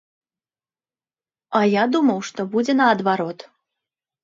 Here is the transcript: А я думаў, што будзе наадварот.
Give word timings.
А 1.59 1.61
я 1.73 1.83
думаў, 1.97 2.19
што 2.31 2.41
будзе 2.57 2.73
наадварот. 2.81 3.39